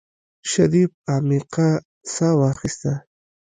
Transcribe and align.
شريف 0.51 0.91
عميقه 1.13 1.69
سا 2.13 2.29
واخيسته. 2.39 2.93